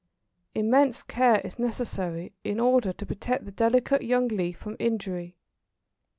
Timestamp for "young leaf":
4.01-4.57